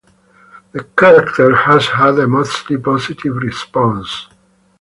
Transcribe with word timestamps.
The 0.71 0.83
character 0.97 1.55
has 1.55 1.89
had 1.89 2.17
a 2.17 2.27
mostly 2.27 2.75
positive 2.79 3.35
response. 3.35 4.27